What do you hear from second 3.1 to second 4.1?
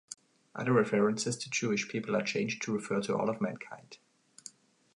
all of mankind.